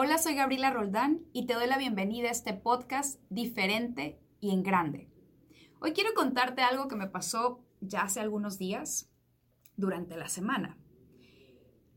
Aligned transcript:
Hola, 0.00 0.16
soy 0.18 0.36
Gabriela 0.36 0.70
Roldán 0.70 1.24
y 1.32 1.46
te 1.46 1.54
doy 1.54 1.66
la 1.66 1.76
bienvenida 1.76 2.28
a 2.28 2.30
este 2.30 2.54
podcast 2.54 3.20
diferente 3.30 4.20
y 4.38 4.52
en 4.52 4.62
grande. 4.62 5.10
Hoy 5.80 5.92
quiero 5.92 6.14
contarte 6.14 6.62
algo 6.62 6.86
que 6.86 6.94
me 6.94 7.08
pasó 7.08 7.64
ya 7.80 8.02
hace 8.02 8.20
algunos 8.20 8.58
días 8.58 9.10
durante 9.76 10.16
la 10.16 10.28
semana. 10.28 10.78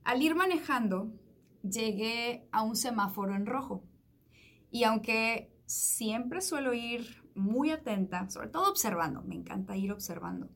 Al 0.03 0.19
ir 0.23 0.33
manejando, 0.33 1.13
llegué 1.61 2.47
a 2.51 2.63
un 2.63 2.75
semáforo 2.75 3.35
en 3.35 3.45
rojo 3.45 3.83
y 4.71 4.83
aunque 4.83 5.53
siempre 5.67 6.41
suelo 6.41 6.73
ir 6.73 7.23
muy 7.35 7.69
atenta, 7.69 8.27
sobre 8.31 8.47
todo 8.47 8.71
observando, 8.71 9.21
me 9.21 9.35
encanta 9.35 9.77
ir 9.77 9.91
observando, 9.91 10.49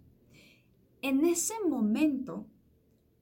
en 1.04 1.24
ese 1.24 1.54
momento 1.70 2.48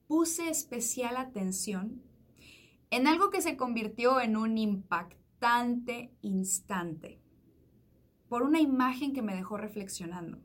puse 0.07 0.47
especial 0.47 1.17
atención 1.17 2.01
en 2.95 3.07
algo 3.07 3.31
que 3.31 3.41
se 3.41 3.57
convirtió 3.57 4.21
en 4.21 4.37
un 4.37 4.55
impactante 4.59 6.13
instante, 6.21 7.19
por 8.29 8.43
una 8.43 8.59
imagen 8.59 9.13
que 9.13 9.23
me 9.23 9.35
dejó 9.35 9.57
reflexionando 9.57 10.37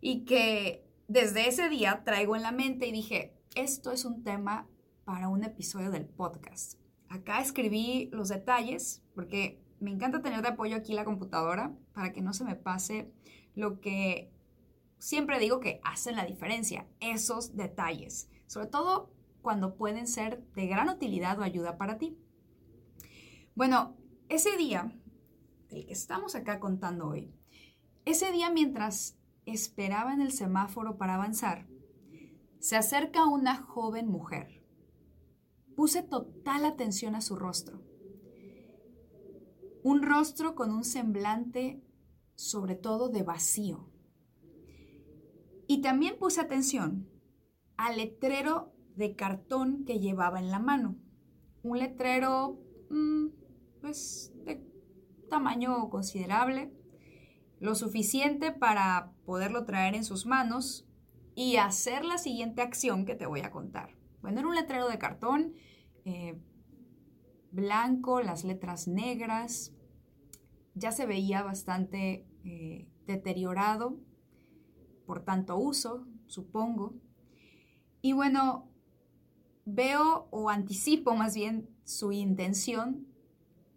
y 0.00 0.24
que 0.24 0.88
desde 1.08 1.46
ese 1.46 1.68
día 1.68 2.02
traigo 2.02 2.36
en 2.36 2.42
la 2.42 2.52
mente 2.52 2.86
y 2.86 2.92
dije, 2.92 3.36
esto 3.54 3.92
es 3.92 4.06
un 4.06 4.22
tema 4.22 4.66
para 5.04 5.28
un 5.28 5.44
episodio 5.44 5.90
del 5.90 6.06
podcast. 6.06 6.80
Acá 7.10 7.42
escribí 7.42 8.08
los 8.12 8.30
detalles 8.30 9.02
porque 9.14 9.62
me 9.78 9.90
encanta 9.90 10.22
tener 10.22 10.40
de 10.40 10.48
apoyo 10.48 10.76
aquí 10.76 10.94
la 10.94 11.04
computadora 11.04 11.76
para 11.92 12.14
que 12.14 12.22
no 12.22 12.32
se 12.32 12.44
me 12.44 12.56
pase 12.56 13.12
lo 13.54 13.80
que 13.80 14.32
siempre 14.98 15.38
digo 15.38 15.60
que 15.60 15.80
hacen 15.84 16.16
la 16.16 16.24
diferencia, 16.24 16.86
esos 17.00 17.56
detalles. 17.56 18.30
Sobre 18.46 18.68
todo 18.68 19.13
cuando 19.44 19.76
pueden 19.76 20.08
ser 20.08 20.42
de 20.54 20.66
gran 20.66 20.88
utilidad 20.88 21.38
o 21.38 21.42
ayuda 21.42 21.76
para 21.76 21.98
ti. 21.98 22.18
Bueno, 23.54 23.96
ese 24.28 24.56
día 24.56 24.98
del 25.68 25.86
que 25.86 25.92
estamos 25.92 26.34
acá 26.34 26.58
contando 26.58 27.06
hoy, 27.06 27.32
ese 28.04 28.32
día 28.32 28.50
mientras 28.50 29.16
esperaba 29.46 30.12
en 30.12 30.22
el 30.22 30.32
semáforo 30.32 30.96
para 30.96 31.14
avanzar, 31.14 31.68
se 32.58 32.76
acerca 32.76 33.26
una 33.26 33.56
joven 33.56 34.08
mujer. 34.08 34.64
Puse 35.76 36.02
total 36.02 36.64
atención 36.64 37.14
a 37.14 37.20
su 37.20 37.36
rostro. 37.36 37.82
Un 39.82 40.02
rostro 40.02 40.54
con 40.54 40.72
un 40.72 40.84
semblante 40.84 41.82
sobre 42.34 42.74
todo 42.74 43.10
de 43.10 43.22
vacío. 43.22 43.90
Y 45.66 45.82
también 45.82 46.18
puse 46.18 46.40
atención 46.40 47.10
al 47.76 47.98
letrero 47.98 48.73
de 48.96 49.14
cartón 49.14 49.84
que 49.84 50.00
llevaba 50.00 50.38
en 50.38 50.50
la 50.50 50.58
mano. 50.58 50.96
Un 51.62 51.78
letrero, 51.78 52.60
mm, 52.90 53.26
pues, 53.80 54.32
de 54.44 54.62
tamaño 55.28 55.90
considerable, 55.90 56.72
lo 57.60 57.74
suficiente 57.74 58.52
para 58.52 59.12
poderlo 59.24 59.64
traer 59.64 59.94
en 59.94 60.04
sus 60.04 60.26
manos 60.26 60.86
y 61.34 61.56
hacer 61.56 62.04
la 62.04 62.18
siguiente 62.18 62.62
acción 62.62 63.06
que 63.06 63.14
te 63.14 63.26
voy 63.26 63.40
a 63.40 63.50
contar. 63.50 63.96
Bueno, 64.20 64.40
era 64.40 64.48
un 64.48 64.54
letrero 64.54 64.88
de 64.88 64.98
cartón 64.98 65.54
eh, 66.04 66.38
blanco, 67.50 68.20
las 68.20 68.44
letras 68.44 68.88
negras, 68.88 69.72
ya 70.74 70.92
se 70.92 71.06
veía 71.06 71.42
bastante 71.42 72.26
eh, 72.44 72.88
deteriorado 73.06 73.98
por 75.06 75.24
tanto 75.24 75.56
uso, 75.56 76.06
supongo. 76.26 76.94
Y 78.00 78.12
bueno, 78.12 78.68
veo 79.64 80.28
o 80.30 80.50
anticipo 80.50 81.14
más 81.14 81.34
bien 81.34 81.68
su 81.84 82.12
intención, 82.12 83.06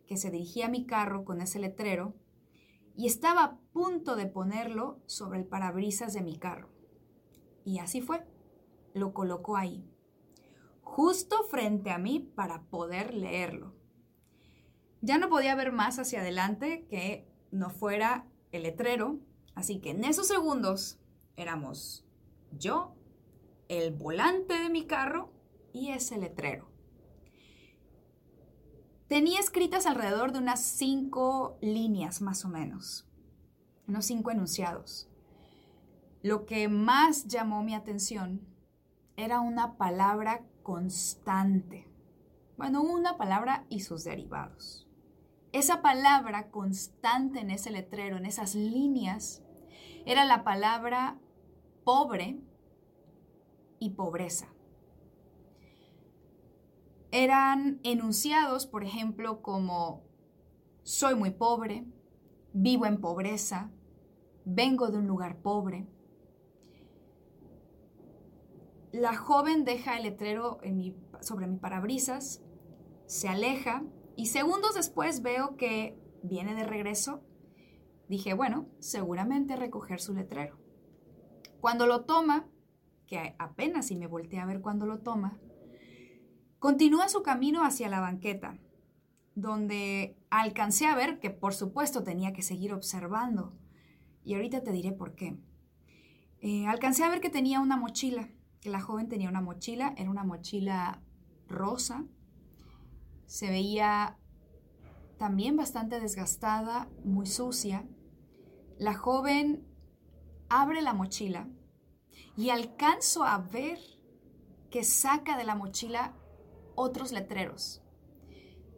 que 0.08 0.18
se 0.18 0.32
dirigía 0.32 0.68
a 0.68 0.70
mi 0.70 0.86
carro 0.86 1.26
con 1.26 1.42
ese 1.42 1.60
letrero, 1.60 2.16
y 2.96 3.06
estaba 3.06 3.44
a 3.44 3.58
punto 3.74 4.16
de 4.16 4.26
ponerlo 4.26 5.02
sobre 5.06 5.40
el 5.40 5.46
parabrisas 5.46 6.14
de 6.14 6.22
mi 6.22 6.38
carro. 6.38 6.70
Y 7.64 7.80
así 7.80 8.02
fue. 8.02 8.26
Lo 8.94 9.14
colocó 9.14 9.58
ahí, 9.58 9.86
justo 10.82 11.44
frente 11.44 11.92
a 11.92 12.00
mí 12.00 12.20
para 12.20 12.64
poder 12.64 13.14
leerlo. 13.14 13.76
Ya 15.02 15.20
no 15.20 15.30
podía 15.30 15.54
ver 15.54 15.72
más 15.72 16.00
hacia 16.00 16.22
adelante 16.22 16.88
que 16.90 17.28
no 17.52 17.70
fuera 17.70 18.26
el 18.52 18.64
letrero, 18.64 19.20
así 19.54 19.80
que 19.80 19.92
en 19.92 20.04
esos 20.04 20.28
segundos 20.28 21.00
éramos 21.36 22.04
yo, 22.52 22.96
el 23.68 23.94
volante 23.94 24.56
de 24.56 24.70
mi 24.70 24.88
carro 24.88 25.37
y 25.78 25.92
ese 25.92 26.18
letrero. 26.18 26.68
Tenía 29.08 29.40
escritas 29.40 29.86
alrededor 29.86 30.32
de 30.34 30.40
unas 30.40 30.62
cinco 30.62 31.58
líneas 31.62 32.22
más 32.22 32.44
o 32.44 32.50
menos, 32.50 33.08
unos 33.88 34.06
cinco 34.06 34.32
enunciados. 34.32 35.10
Lo 36.22 36.46
que 36.46 36.68
más 36.68 37.28
llamó 37.28 37.64
mi 37.64 37.74
atención 37.74 38.42
era 39.16 39.40
una 39.40 39.78
palabra 39.78 40.44
constante. 40.64 41.88
Bueno, 42.58 42.82
una 42.82 43.18
palabra 43.18 43.66
y 43.70 43.82
sus 43.82 44.04
derivados. 44.04 44.88
Esa 45.54 45.82
palabra 45.82 46.50
constante 46.50 47.40
en 47.40 47.52
ese 47.52 47.72
letrero, 47.72 48.18
en 48.18 48.26
esas 48.26 48.56
líneas, 48.56 49.42
era 50.06 50.26
la 50.26 50.44
palabra 50.44 51.18
pobre 51.86 52.42
y 53.80 53.92
pobreza 53.92 54.57
eran 57.24 57.80
enunciados, 57.82 58.68
por 58.68 58.84
ejemplo, 58.84 59.42
como 59.42 60.04
soy 60.84 61.16
muy 61.16 61.32
pobre, 61.32 61.84
vivo 62.54 62.86
en 62.86 63.02
pobreza, 63.02 63.72
vengo 64.46 64.92
de 64.92 65.00
un 65.00 65.08
lugar 65.08 65.42
pobre. 65.42 65.88
La 68.92 69.16
joven 69.16 69.66
deja 69.66 69.98
el 69.98 70.04
letrero 70.04 70.60
sobre 71.22 71.48
mi 71.48 71.58
parabrisas, 71.58 72.44
se 73.08 73.28
aleja 73.28 73.84
y 74.16 74.28
segundos 74.28 74.76
después 74.76 75.24
veo 75.24 75.58
que 75.58 76.00
viene 76.22 76.54
de 76.54 76.66
regreso. 76.66 77.24
Dije, 78.08 78.36
bueno, 78.36 78.68
seguramente 78.78 79.56
recoger 79.56 80.02
su 80.02 80.14
letrero. 80.14 80.60
Cuando 81.62 81.88
lo 81.88 82.06
toma, 82.06 82.48
que 83.08 83.36
apenas 83.40 83.88
si 83.88 83.96
me 83.96 84.06
volteé 84.06 84.40
a 84.40 84.46
ver 84.46 84.62
cuando 84.62 84.86
lo 84.86 85.00
toma, 85.00 85.40
Continúa 86.60 87.08
su 87.08 87.22
camino 87.22 87.64
hacia 87.64 87.88
la 87.88 88.00
banqueta, 88.00 88.58
donde 89.36 90.18
alcancé 90.32 90.88
a 90.88 90.96
ver 90.96 91.20
que 91.20 91.30
por 91.30 91.54
supuesto 91.54 92.04
tenía 92.04 92.34
que 92.34 92.42
seguir 92.42 92.74
observando. 92.74 93.54
Y 94.24 94.34
ahorita 94.34 94.64
te 94.64 94.72
diré 94.72 94.92
por 94.92 95.14
qué. 95.14 95.38
Eh, 96.40 96.66
alcancé 96.68 97.04
a 97.04 97.10
ver 97.10 97.22
que 97.22 97.30
tenía 97.30 97.60
una 97.60 97.78
mochila, 97.78 98.30
que 98.60 98.70
la 98.70 98.82
joven 98.82 99.08
tenía 99.08 99.30
una 99.30 99.42
mochila, 99.42 99.94
era 99.98 100.10
una 100.10 100.24
mochila 100.24 101.02
rosa. 101.48 102.06
Se 103.28 103.50
veía 103.50 104.18
también 105.18 105.58
bastante 105.58 106.00
desgastada, 106.00 106.90
muy 107.04 107.28
sucia. 107.28 107.86
La 108.80 108.96
joven 108.96 109.68
abre 110.50 110.82
la 110.82 110.94
mochila 110.94 111.48
y 112.36 112.50
alcanzo 112.50 113.24
a 113.24 113.38
ver 113.38 113.80
que 114.72 114.84
saca 114.84 115.38
de 115.38 115.44
la 115.44 115.56
mochila 115.56 116.14
otros 116.78 117.12
letreros. 117.12 117.82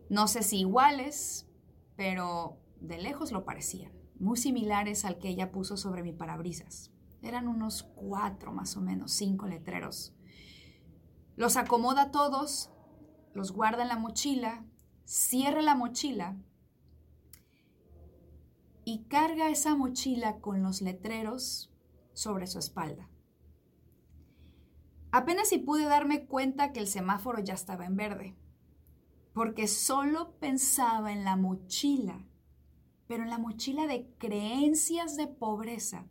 No 0.10 0.28
sé 0.28 0.42
si 0.42 0.62
iguales, 0.62 1.48
pero 1.96 2.58
de 2.80 2.98
lejos 2.98 3.32
lo 3.32 3.44
parecían, 3.44 3.92
muy 4.18 4.38
similares 4.38 5.06
al 5.06 5.20
que 5.20 5.28
ella 5.28 5.52
puso 5.52 5.78
sobre 5.78 6.02
mi 6.02 6.14
parabrisas. 6.14 6.92
Eran 7.22 7.48
unos 7.48 7.84
cuatro 7.84 8.54
más 8.54 8.78
o 8.78 8.82
menos, 8.82 9.12
cinco 9.12 9.48
letreros. 9.48 10.16
Los 11.36 11.58
acomoda 11.58 12.12
todos, 12.12 12.72
los 13.34 13.52
guarda 13.52 13.84
en 13.84 13.90
la 13.90 13.98
mochila, 13.98 14.66
cierra 15.04 15.62
la 15.62 15.76
mochila 15.76 16.38
y 18.86 19.04
carga 19.10 19.50
esa 19.50 19.76
mochila 19.76 20.40
con 20.40 20.64
los 20.64 20.82
letreros 20.82 21.72
sobre 22.14 22.48
su 22.48 22.60
espalda. 22.60 23.10
Apenas 25.12 25.50
si 25.50 25.58
pude 25.58 25.86
darme 25.86 26.26
cuenta 26.26 26.72
que 26.72 26.80
el 26.80 26.88
semáforo 26.88 27.40
ya 27.40 27.56
estaba 27.56 27.86
en 27.86 27.96
verde, 27.96 28.36
porque 29.34 29.68
solo 29.68 30.36
pensaba 30.40 31.12
en 31.12 31.24
la 31.24 31.36
mochila, 31.36 32.26
pero 33.08 33.24
en 33.24 33.30
la 33.30 33.40
mochila 33.40 33.88
de 33.88 34.08
creencias 34.20 35.18
de 35.18 35.28
pobreza 35.28 36.06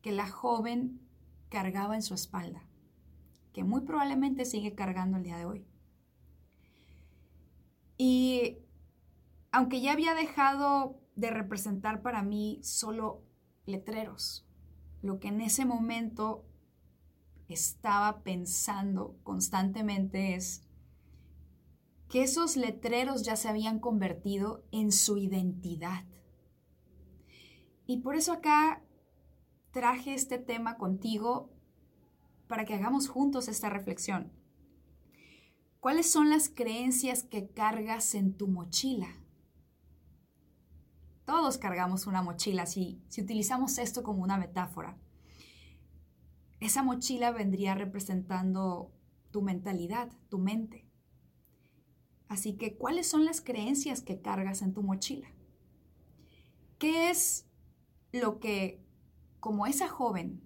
que 0.00 0.12
la 0.12 0.28
joven 0.28 1.00
cargaba 1.48 1.96
en 1.96 2.02
su 2.02 2.14
espalda, 2.14 2.62
que 3.52 3.64
muy 3.64 3.80
probablemente 3.80 4.44
sigue 4.44 4.74
cargando 4.74 5.16
el 5.16 5.24
día 5.24 5.38
de 5.38 5.46
hoy. 5.46 5.66
Y 7.98 8.58
aunque 9.50 9.80
ya 9.80 9.92
había 9.92 10.14
dejado 10.14 11.00
de 11.16 11.30
representar 11.30 12.00
para 12.00 12.22
mí 12.22 12.60
solo 12.62 13.24
letreros, 13.66 14.46
lo 15.02 15.18
que 15.18 15.28
en 15.28 15.40
ese 15.40 15.64
momento 15.64 16.44
estaba 17.54 18.22
pensando 18.22 19.16
constantemente 19.22 20.34
es 20.34 20.62
que 22.08 22.22
esos 22.22 22.56
letreros 22.56 23.22
ya 23.22 23.36
se 23.36 23.48
habían 23.48 23.78
convertido 23.78 24.64
en 24.72 24.90
su 24.90 25.16
identidad. 25.16 26.04
Y 27.86 27.98
por 27.98 28.16
eso 28.16 28.32
acá 28.32 28.82
traje 29.70 30.14
este 30.14 30.38
tema 30.38 30.76
contigo 30.76 31.50
para 32.48 32.64
que 32.64 32.74
hagamos 32.74 33.08
juntos 33.08 33.48
esta 33.48 33.70
reflexión. 33.70 34.32
¿Cuáles 35.78 36.10
son 36.10 36.28
las 36.30 36.48
creencias 36.48 37.22
que 37.22 37.48
cargas 37.48 38.14
en 38.14 38.36
tu 38.36 38.48
mochila? 38.48 39.08
Todos 41.24 41.58
cargamos 41.58 42.06
una 42.06 42.22
mochila 42.22 42.66
si, 42.66 43.00
si 43.08 43.22
utilizamos 43.22 43.78
esto 43.78 44.02
como 44.02 44.22
una 44.22 44.36
metáfora. 44.36 44.98
Esa 46.60 46.82
mochila 46.82 47.32
vendría 47.32 47.74
representando 47.74 48.92
tu 49.30 49.42
mentalidad, 49.42 50.10
tu 50.28 50.38
mente. 50.38 50.86
Así 52.28 52.56
que, 52.56 52.76
¿cuáles 52.76 53.08
son 53.08 53.24
las 53.24 53.40
creencias 53.40 54.02
que 54.02 54.20
cargas 54.20 54.62
en 54.62 54.72
tu 54.72 54.82
mochila? 54.82 55.28
¿Qué 56.78 57.10
es 57.10 57.46
lo 58.12 58.38
que, 58.38 58.84
como 59.40 59.66
esa 59.66 59.88
joven, 59.88 60.42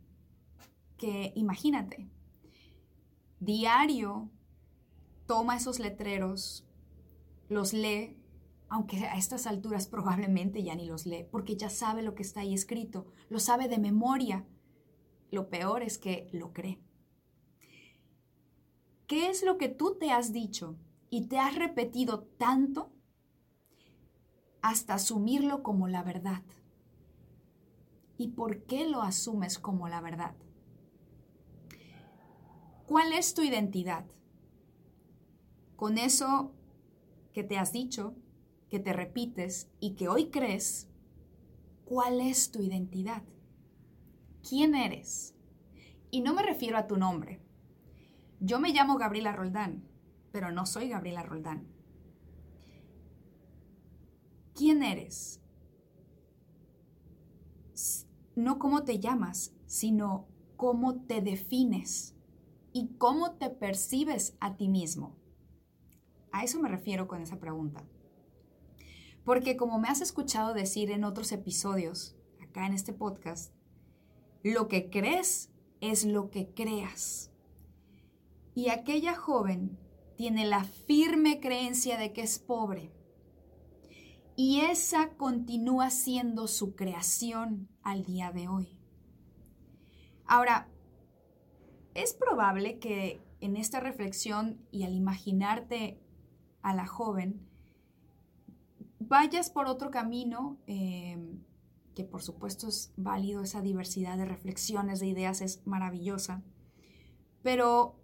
que 0.96 1.32
imagínate, 1.34 2.08
diario 3.40 4.30
toma 5.26 5.56
esos 5.56 5.78
letreros, 5.78 6.66
los 7.48 7.72
lee, 7.72 8.16
aunque 8.68 9.04
a 9.04 9.16
estas 9.16 9.46
alturas 9.46 9.86
probablemente 9.86 10.62
ya 10.62 10.74
ni 10.74 10.86
los 10.86 11.06
lee, 11.06 11.26
porque 11.30 11.56
ya 11.56 11.70
sabe 11.70 12.02
lo 12.02 12.14
que 12.14 12.22
está 12.22 12.40
ahí 12.40 12.54
escrito, 12.54 13.06
lo 13.28 13.38
sabe 13.38 13.68
de 13.68 13.78
memoria. 13.78 14.46
Lo 15.34 15.48
peor 15.48 15.82
es 15.82 15.98
que 15.98 16.28
lo 16.30 16.52
cree. 16.52 16.78
¿Qué 19.08 19.28
es 19.30 19.42
lo 19.42 19.58
que 19.58 19.68
tú 19.68 19.96
te 19.98 20.12
has 20.12 20.32
dicho 20.32 20.76
y 21.10 21.26
te 21.26 21.40
has 21.40 21.56
repetido 21.56 22.22
tanto 22.38 22.92
hasta 24.62 24.94
asumirlo 24.94 25.64
como 25.64 25.88
la 25.88 26.04
verdad? 26.04 26.44
¿Y 28.16 28.28
por 28.28 28.62
qué 28.62 28.88
lo 28.88 29.02
asumes 29.02 29.58
como 29.58 29.88
la 29.88 30.00
verdad? 30.00 30.36
¿Cuál 32.86 33.12
es 33.12 33.34
tu 33.34 33.42
identidad? 33.42 34.06
Con 35.74 35.98
eso 35.98 36.52
que 37.32 37.42
te 37.42 37.58
has 37.58 37.72
dicho, 37.72 38.14
que 38.68 38.78
te 38.78 38.92
repites 38.92 39.68
y 39.80 39.96
que 39.96 40.06
hoy 40.06 40.30
crees, 40.30 40.88
¿cuál 41.84 42.20
es 42.20 42.52
tu 42.52 42.62
identidad? 42.62 43.24
¿Quién 44.46 44.74
eres? 44.74 45.34
Y 46.10 46.20
no 46.20 46.34
me 46.34 46.42
refiero 46.42 46.76
a 46.76 46.86
tu 46.86 46.96
nombre. 46.96 47.40
Yo 48.40 48.60
me 48.60 48.72
llamo 48.72 48.98
Gabriela 48.98 49.32
Roldán, 49.32 49.88
pero 50.32 50.52
no 50.52 50.66
soy 50.66 50.90
Gabriela 50.90 51.22
Roldán. 51.22 51.66
¿Quién 54.54 54.82
eres? 54.82 55.40
No 58.36 58.58
cómo 58.58 58.84
te 58.84 59.00
llamas, 59.00 59.54
sino 59.66 60.28
cómo 60.56 61.06
te 61.06 61.22
defines 61.22 62.14
y 62.72 62.96
cómo 62.98 63.36
te 63.36 63.48
percibes 63.48 64.36
a 64.40 64.56
ti 64.56 64.68
mismo. 64.68 65.16
A 66.32 66.44
eso 66.44 66.60
me 66.60 66.68
refiero 66.68 67.08
con 67.08 67.22
esa 67.22 67.38
pregunta. 67.38 67.82
Porque 69.24 69.56
como 69.56 69.78
me 69.78 69.88
has 69.88 70.02
escuchado 70.02 70.52
decir 70.52 70.90
en 70.90 71.04
otros 71.04 71.32
episodios, 71.32 72.14
acá 72.42 72.66
en 72.66 72.74
este 72.74 72.92
podcast, 72.92 73.53
lo 74.44 74.68
que 74.68 74.90
crees 74.90 75.50
es 75.80 76.04
lo 76.04 76.30
que 76.30 76.54
creas. 76.54 77.32
Y 78.54 78.68
aquella 78.68 79.16
joven 79.16 79.76
tiene 80.16 80.46
la 80.46 80.62
firme 80.62 81.40
creencia 81.40 81.98
de 81.98 82.12
que 82.12 82.22
es 82.22 82.38
pobre. 82.38 82.92
Y 84.36 84.60
esa 84.60 85.10
continúa 85.16 85.90
siendo 85.90 86.46
su 86.46 86.76
creación 86.76 87.68
al 87.82 88.04
día 88.04 88.30
de 88.30 88.46
hoy. 88.48 88.78
Ahora, 90.26 90.68
es 91.94 92.14
probable 92.14 92.78
que 92.78 93.22
en 93.40 93.56
esta 93.56 93.80
reflexión 93.80 94.60
y 94.70 94.84
al 94.84 94.94
imaginarte 94.94 96.00
a 96.62 96.74
la 96.74 96.86
joven, 96.86 97.46
vayas 98.98 99.50
por 99.50 99.66
otro 99.66 99.90
camino, 99.90 100.58
em, 100.66 101.44
que 101.94 102.04
por 102.04 102.22
supuesto 102.22 102.68
es 102.68 102.92
válido, 102.96 103.42
esa 103.42 103.62
diversidad 103.62 104.16
de 104.16 104.24
reflexiones, 104.24 105.00
de 105.00 105.06
ideas 105.06 105.40
es 105.40 105.66
maravillosa, 105.66 106.42
pero 107.42 108.00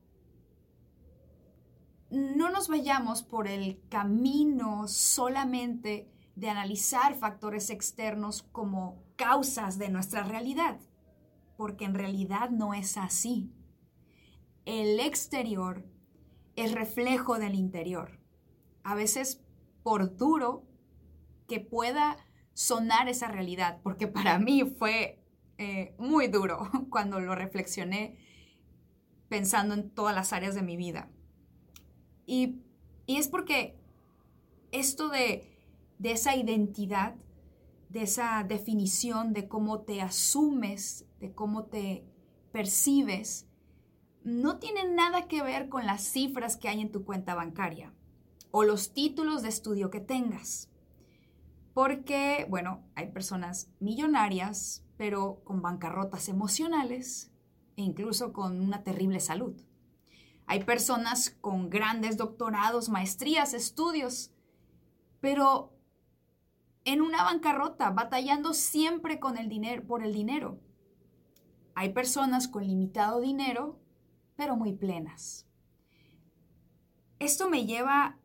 no 2.10 2.50
nos 2.50 2.68
vayamos 2.68 3.22
por 3.22 3.48
el 3.48 3.82
camino 3.88 4.88
solamente 4.88 6.10
de 6.36 6.50
analizar 6.50 7.16
factores 7.16 7.70
externos 7.70 8.42
como 8.42 9.02
causas 9.16 9.78
de 9.78 9.90
nuestra 9.90 10.22
realidad, 10.22 10.80
porque 11.56 11.84
en 11.84 11.94
realidad 11.94 12.50
no 12.50 12.74
es 12.74 12.96
así. 12.96 13.52
El 14.64 15.00
exterior 15.00 15.84
es 16.56 16.72
reflejo 16.72 17.38
del 17.38 17.54
interior 17.54 18.20
a 18.82 18.94
veces 18.94 19.42
por 19.82 20.16
duro 20.16 20.64
que 21.46 21.60
pueda 21.60 22.16
sonar 22.60 23.08
esa 23.08 23.26
realidad, 23.28 23.80
porque 23.82 24.06
para 24.06 24.38
mí 24.38 24.64
fue 24.64 25.18
eh, 25.56 25.94
muy 25.96 26.28
duro 26.28 26.68
cuando 26.90 27.18
lo 27.18 27.34
reflexioné 27.34 28.18
pensando 29.30 29.72
en 29.72 29.88
todas 29.88 30.14
las 30.14 30.34
áreas 30.34 30.54
de 30.54 30.60
mi 30.60 30.76
vida. 30.76 31.08
Y, 32.26 32.60
es 33.06 33.28
porque 33.28 33.76
esto 34.72 35.08
de, 35.08 35.48
de 35.98 36.12
esa 36.12 36.36
identidad, 36.36 37.14
de 37.88 38.02
esa 38.02 38.44
definición 38.46 39.32
de 39.32 39.48
cómo 39.48 39.80
te 39.80 40.02
asumes, 40.02 41.06
de 41.18 41.32
cómo 41.32 41.64
te 41.64 42.04
percibes, 42.52 43.46
no 44.22 44.58
tiene 44.58 44.84
nada 44.84 45.28
que 45.28 45.42
ver 45.42 45.70
con 45.70 45.86
las 45.86 46.02
cifras 46.02 46.58
que 46.58 46.68
hay 46.68 46.82
en 46.82 46.92
tu 46.92 47.04
cuenta 47.04 47.34
bancaria 47.34 47.92
o 48.50 48.64
los 48.64 48.92
títulos 48.92 49.42
de 49.42 49.48
estudio 49.48 49.90
que 49.90 50.00
tengas. 50.00 50.69
Porque, 51.74 52.46
bueno, 52.48 52.82
hay 52.94 53.10
personas 53.12 53.70
millonarias, 53.78 54.84
pero 54.96 55.42
con 55.44 55.62
bancarrotas 55.62 56.28
emocionales 56.28 57.30
e 57.76 57.82
incluso 57.82 58.32
con 58.32 58.60
una 58.60 58.82
terrible 58.82 59.20
salud. 59.20 59.54
Hay 60.46 60.64
personas 60.64 61.30
con 61.40 61.70
grandes 61.70 62.16
doctorados, 62.16 62.88
maestrías, 62.88 63.54
estudios, 63.54 64.32
pero 65.20 65.72
en 66.84 67.02
una 67.02 67.22
bancarrota, 67.22 67.90
batallando 67.90 68.52
siempre 68.52 69.20
con 69.20 69.38
el 69.38 69.48
dinero, 69.48 69.86
por 69.86 70.02
el 70.02 70.12
dinero. 70.12 70.58
Hay 71.74 71.92
personas 71.92 72.48
con 72.48 72.66
limitado 72.66 73.20
dinero, 73.20 73.78
pero 74.36 74.56
muy 74.56 74.72
plenas. 74.72 75.46
Esto 77.18 77.48
me 77.48 77.66
lleva 77.66 78.18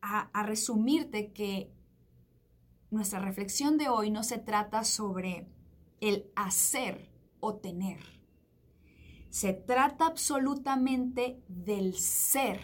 a, 0.00 0.42
resumirte 0.42 1.32
que 1.32 1.70
nuestra 2.92 3.20
reflexión 3.20 3.78
de 3.78 3.88
hoy 3.88 4.10
no 4.10 4.22
se 4.22 4.38
trata 4.38 4.84
sobre 4.84 5.48
el 6.00 6.30
hacer 6.36 7.10
o 7.40 7.56
tener. 7.56 8.00
Se 9.30 9.54
trata 9.54 10.06
absolutamente 10.06 11.42
del 11.48 11.94
ser. 11.94 12.60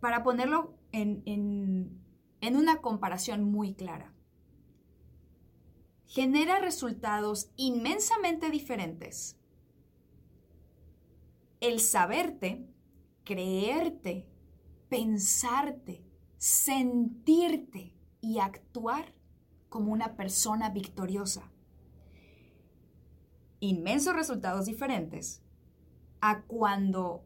Para 0.00 0.22
ponerlo 0.22 0.76
en, 0.92 1.22
en, 1.24 2.56
una 2.56 2.82
comparación 2.82 3.44
muy 3.44 3.72
clara, 3.74 4.12
genera 6.04 6.58
resultados 6.58 7.50
inmensamente 7.56 8.50
diferentes. 8.50 9.38
El 11.60 11.80
saberte 11.80 12.68
creerte, 13.24 14.28
pensarte, 14.90 16.11
sentirte 16.42 17.94
y 18.20 18.40
actuar 18.40 19.14
como 19.68 19.92
una 19.92 20.16
persona 20.16 20.70
victoriosa. 20.70 21.52
Inmensos 23.60 24.16
resultados 24.16 24.66
diferentes 24.66 25.40
a 26.20 26.42
cuando 26.42 27.22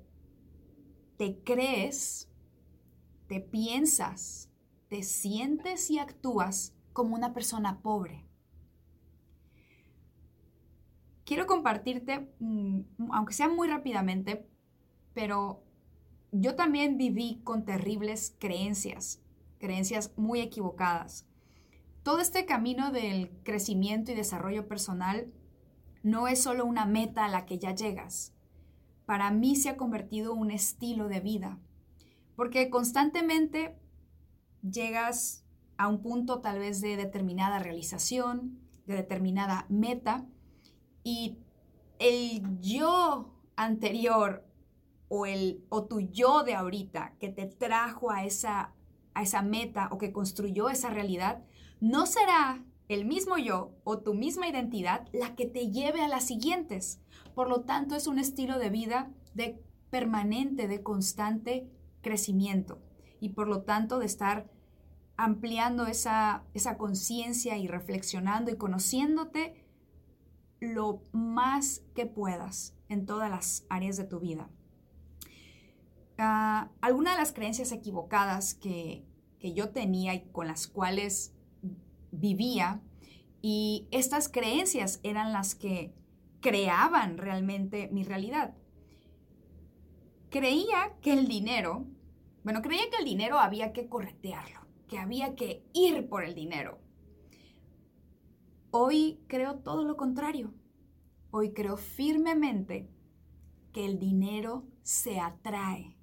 te 1.17 1.39
crees, 1.45 2.29
te 3.27 3.41
piensas, 3.41 4.51
te 4.89 5.03
sientes 5.03 5.91
y 5.91 5.99
actúas 5.99 6.75
como 6.93 7.15
una 7.15 7.33
persona 7.33 7.81
pobre. 7.81 8.29
Quiero 11.25 11.47
compartirte, 11.47 12.31
mm, 12.39 12.81
aunque 13.13 13.33
sea 13.33 13.49
muy 13.49 13.67
rápidamente, 13.67 14.47
pero 15.15 15.66
yo 16.41 16.55
también 16.55 16.97
viví 16.97 17.41
con 17.45 17.65
terribles 17.65 18.35
creencias, 18.39 19.21
creencias 19.59 20.13
muy 20.17 20.41
equivocadas. 20.41 21.27
Todo 22.03 22.21
este 22.21 22.47
camino 22.47 22.93
del 22.93 23.31
crecimiento 23.43 24.13
y 24.13 24.15
desarrollo 24.15 24.69
personal 24.69 25.33
no 26.03 26.29
es 26.29 26.43
solo 26.43 26.65
una 26.65 26.87
meta 26.87 27.25
a 27.25 27.29
la 27.29 27.47
que 27.47 27.59
ya 27.59 27.75
llegas, 27.75 28.33
para 29.07 29.31
mí 29.31 29.55
se 29.57 29.71
ha 29.71 29.77
convertido 29.77 30.35
un 30.35 30.51
estilo 30.51 31.09
de 31.09 31.21
vida, 31.21 31.59
porque 32.35 32.71
constantemente 32.71 33.79
llegas 34.69 35.45
a 35.79 35.89
un 35.89 36.03
punto 36.03 36.41
tal 36.41 36.59
vez 36.59 36.81
de 36.81 36.97
determinada 36.97 37.61
realización, 37.61 38.59
de 38.87 38.95
determinada 38.95 39.67
meta, 39.69 40.27
y 41.05 41.39
el 41.99 42.61
yo 42.61 43.33
anterior 43.55 44.45
o, 45.09 45.27
el, 45.27 45.65
o 45.69 45.85
tu 45.85 46.01
yo 46.01 46.43
de 46.43 46.55
ahorita 46.55 47.15
que 47.19 47.29
te 47.29 47.47
trajo 47.47 48.11
a 48.11 48.25
esa, 48.25 48.73
a 49.15 49.23
esa 49.23 49.43
meta 49.43 49.89
o 49.93 49.99
que 49.99 50.13
construyó 50.13 50.69
esa 50.69 50.91
realidad, 50.91 51.45
no 51.81 52.07
será 52.07 52.65
el 52.89 53.05
mismo 53.05 53.37
yo 53.39 53.73
o 53.85 53.99
tu 53.99 54.15
misma 54.15 54.49
identidad 54.49 55.09
la 55.13 55.35
que 55.35 55.47
te 55.47 55.71
lleve 55.71 56.03
a 56.03 56.09
las 56.09 56.25
siguientes. 56.25 57.01
Por 57.35 57.49
lo 57.49 57.63
tanto, 57.63 57.95
es 57.97 58.07
un 58.07 58.19
estilo 58.19 58.59
de 58.59 58.71
vida 58.71 59.11
de 59.35 59.61
permanente, 59.91 60.69
de 60.69 60.83
constante 60.83 61.69
crecimiento 62.03 62.79
y 63.21 63.31
por 63.31 63.49
lo 63.49 63.63
tanto 63.63 63.99
de 63.99 64.07
estar 64.07 64.51
ampliando 65.17 65.87
esa, 65.87 66.45
esa 66.55 66.77
conciencia 66.77 67.57
y 67.57 67.67
reflexionando 67.67 68.51
y 68.51 68.57
conociéndote 68.57 69.65
lo 70.61 71.03
más 71.13 71.83
que 71.95 72.07
puedas 72.07 72.75
en 72.89 73.07
todas 73.07 73.31
las 73.31 73.65
áreas 73.69 73.97
de 73.97 74.05
tu 74.05 74.21
vida. 74.21 74.49
Uh, 76.19 76.69
algunas 76.81 77.15
de 77.15 77.21
las 77.21 77.33
creencias 77.33 77.73
equivocadas 77.73 78.55
que, 78.55 79.05
que 79.39 79.53
yo 79.53 79.71
tenía 79.71 80.15
y 80.15 80.31
con 80.31 80.47
las 80.47 80.67
cuales 80.67 81.35
vivía, 82.11 82.81
y 83.43 83.87
estas 83.91 84.29
creencias 84.29 84.99
eran 85.03 85.33
las 85.33 85.55
que 85.55 85.95
creaban 86.41 87.19
realmente 87.19 87.89
mi 87.93 88.03
realidad. 88.03 88.55
Creía 90.31 90.97
que 91.03 91.13
el 91.13 91.29
dinero, 91.29 91.87
bueno, 92.45 92.63
creía 92.63 92.89
que 92.91 92.99
el 92.99 93.05
dinero 93.05 93.39
había 93.39 93.73
que 93.73 93.89
corretearlo, 93.89 94.61
que 94.89 94.99
había 94.99 95.35
que 95.35 95.65
ir 95.73 96.09
por 96.09 96.25
el 96.25 96.35
dinero. 96.35 96.79
Hoy 98.71 99.21
creo 99.27 99.57
todo 99.57 99.85
lo 99.85 99.97
contrario. 99.97 100.53
Hoy 101.31 101.53
creo 101.53 101.77
firmemente 101.77 102.89
que 103.73 103.85
el 103.85 103.99
dinero 103.99 104.65
se 104.83 105.21
atrae. 105.21 105.96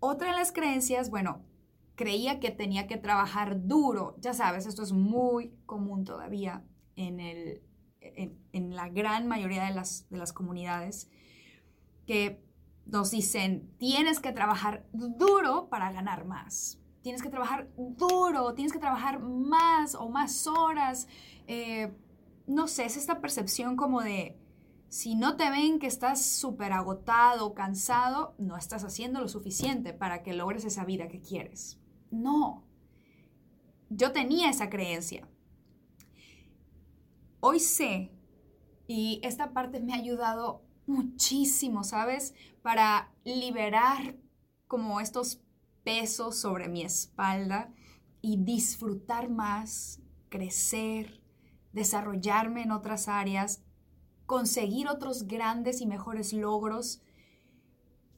Otra 0.00 0.30
de 0.30 0.36
las 0.36 0.52
creencias, 0.52 1.10
bueno, 1.10 1.42
creía 1.94 2.40
que 2.40 2.50
tenía 2.50 2.86
que 2.86 2.96
trabajar 2.96 3.66
duro. 3.66 4.16
Ya 4.20 4.34
sabes, 4.34 4.66
esto 4.66 4.82
es 4.82 4.92
muy 4.92 5.52
común 5.66 6.04
todavía 6.04 6.64
en, 6.96 7.20
el, 7.20 7.62
en, 8.00 8.76
la 8.76 8.88
gran 8.88 9.26
mayoría 9.26 9.64
de 9.64 9.74
las, 9.74 10.08
de 10.10 10.18
las 10.18 10.32
comunidades, 10.32 11.10
que 12.06 12.40
nos 12.86 13.10
dicen, 13.10 13.70
tienes 13.78 14.20
que 14.20 14.32
trabajar 14.32 14.86
duro 14.92 15.68
para 15.68 15.92
ganar 15.92 16.24
más 16.24 16.78
tienes 17.02 17.22
que 17.22 17.30
trabajar 17.30 17.68
duro, 17.76 18.52
tienes 18.52 18.70
que 18.70 18.78
trabajar 18.78 19.20
más 19.20 19.94
o 19.94 20.10
más 20.10 20.46
horas. 20.46 21.08
Eh, 21.46 21.90
no 22.46 22.66
sé, 22.66 22.84
es 22.84 22.98
esta 22.98 23.20
percepción 23.20 23.76
como 23.76 24.02
de, 24.02 24.36
si 24.88 25.14
no 25.14 25.36
te 25.36 25.50
ven 25.50 25.78
que 25.78 25.86
estás 25.86 26.22
súper 26.24 26.72
agotado, 26.72 27.54
cansado, 27.54 28.34
no 28.38 28.56
estás 28.56 28.84
haciendo 28.84 29.20
lo 29.20 29.28
suficiente 29.28 29.92
para 29.92 30.22
que 30.22 30.32
logres 30.32 30.64
esa 30.64 30.84
vida 30.84 31.08
que 31.08 31.20
quieres. 31.20 31.78
No. 32.10 32.64
Yo 33.90 34.12
tenía 34.12 34.50
esa 34.50 34.70
creencia. 34.70 35.28
Hoy 37.40 37.60
sé, 37.60 38.12
y 38.86 39.20
esta 39.22 39.52
parte 39.52 39.80
me 39.80 39.92
ha 39.92 39.96
ayudado 39.96 40.62
muchísimo, 40.86 41.84
¿sabes? 41.84 42.34
Para 42.62 43.12
liberar 43.24 44.16
como 44.66 45.00
estos 45.00 45.42
peso 45.84 46.32
sobre 46.32 46.68
mi 46.68 46.82
espalda 46.82 47.72
y 48.20 48.42
disfrutar 48.42 49.28
más, 49.28 50.00
crecer, 50.28 51.22
desarrollarme 51.72 52.62
en 52.62 52.72
otras 52.72 53.08
áreas, 53.08 53.62
conseguir 54.28 54.88
otros 54.88 55.26
grandes 55.26 55.80
y 55.80 55.86
mejores 55.86 56.34
logros. 56.34 57.00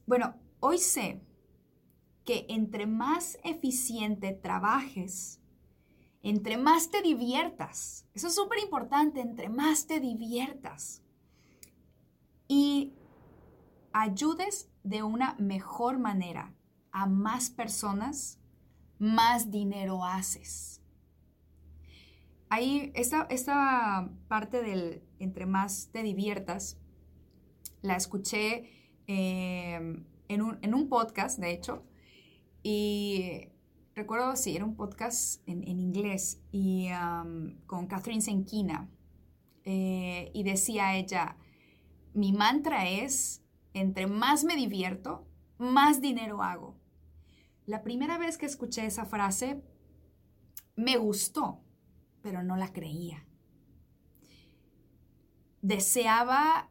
Bueno, 0.05 0.35
hoy 0.59 0.77
sé 0.77 1.21
que 2.25 2.45
entre 2.49 2.85
más 2.85 3.39
eficiente 3.45 4.33
trabajes, 4.33 5.39
entre 6.21 6.57
más 6.57 6.91
te 6.91 7.01
diviertas, 7.01 8.05
eso 8.13 8.27
es 8.27 8.35
súper 8.35 8.59
importante, 8.59 9.21
entre 9.21 9.47
más 9.47 9.87
te 9.87 10.01
diviertas 10.01 11.01
y 12.49 12.91
ayudes 13.93 14.69
de 14.83 15.03
una 15.03 15.35
mejor 15.39 15.97
manera 15.97 16.53
a 16.91 17.05
más 17.05 17.49
personas, 17.49 18.37
más 18.99 19.49
dinero 19.49 20.03
haces. 20.03 20.81
Ahí, 22.49 22.91
esta, 22.95 23.27
esta 23.29 24.11
parte 24.27 24.61
del 24.61 25.09
entre 25.21 25.45
más 25.45 25.89
te 25.91 26.03
diviertas, 26.03 26.77
la 27.81 27.95
escuché 27.95 28.69
em, 29.07 30.05
en, 30.27 30.73
un, 30.73 30.89
podcast, 30.89 31.39
de 31.39 31.51
hecho, 31.51 31.83
y 32.63 33.49
recuerdo, 33.95 34.35
sí, 34.35 34.55
era 34.55 34.65
un 34.65 34.75
podcast 34.75 35.41
en, 35.47 35.67
inglés 35.67 36.41
y 36.51 36.87
con 37.65 37.87
Catherine 37.87 38.21
Senkina. 38.21 38.89
Eh, 39.63 40.31
y 40.33 40.43
decía 40.43 40.95
ella, 40.95 41.37
mi 42.13 42.33
mantra 42.33 42.89
es, 42.89 43.43
entre 43.73 44.07
más 44.07 44.43
me 44.43 44.55
divierto, 44.55 45.27
más 45.57 46.01
dinero 46.01 46.41
hago. 46.41 46.77
La 47.65 47.83
primera 47.83 48.17
vez 48.17 48.37
que 48.37 48.45
escuché 48.45 48.85
esa 48.85 49.05
frase 49.05 49.61
me 50.75 50.97
gustó, 50.97 51.61
pero 52.21 52.43
no 52.43 52.55
la 52.55 52.73
creía. 52.73 53.25
Deseaba 55.61 56.69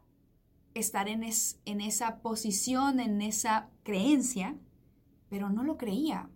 estar 0.73 1.07
en, 1.07 1.23
en 1.65 1.81
esa 1.81 2.21
posición, 2.21 2.99
en 2.99 3.21
esa 3.21 3.69
creencia, 3.83 4.57
pero 5.29 5.49
no 5.49 5.63
lo 5.63 5.77
creía, 5.77 6.29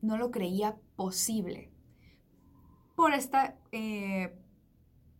no 0.00 0.18
lo 0.18 0.30
creía 0.30 0.76
posible. 0.96 1.70
Por 2.94 3.12
esta 3.12 3.58
eh, 3.72 4.36